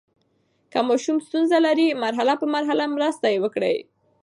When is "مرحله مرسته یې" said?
2.55-3.39